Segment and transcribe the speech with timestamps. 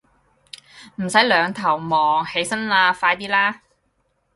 [0.95, 3.61] 唔使兩頭望，起身啦，快啲啦